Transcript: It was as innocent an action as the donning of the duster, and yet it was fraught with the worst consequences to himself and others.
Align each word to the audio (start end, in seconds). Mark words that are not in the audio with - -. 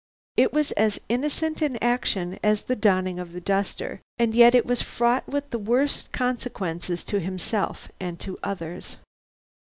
It 0.35 0.51
was 0.51 0.71
as 0.71 0.99
innocent 1.09 1.61
an 1.61 1.77
action 1.79 2.39
as 2.43 2.63
the 2.63 2.75
donning 2.75 3.19
of 3.19 3.33
the 3.33 3.39
duster, 3.39 4.01
and 4.17 4.33
yet 4.33 4.55
it 4.55 4.65
was 4.65 4.81
fraught 4.81 5.27
with 5.29 5.51
the 5.51 5.59
worst 5.59 6.11
consequences 6.11 7.03
to 7.03 7.19
himself 7.19 7.91
and 7.99 8.27
others. 8.41 8.97